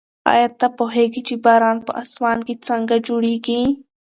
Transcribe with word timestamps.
ایا 0.31 0.47
ته 0.59 0.67
پوهېږې 0.77 1.21
چې 1.27 1.35
باران 1.45 1.77
په 1.85 1.91
اسمان 2.03 2.37
کې 2.47 2.55
څنګه 2.67 2.95
جوړېږي؟ 3.07 3.61